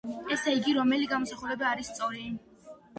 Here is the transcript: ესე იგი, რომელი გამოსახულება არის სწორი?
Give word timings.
ესე 0.35 0.53
იგი, 0.59 0.73
რომელი 0.79 1.11
გამოსახულება 1.13 1.71
არის 1.77 1.95
სწორი? 1.95 2.29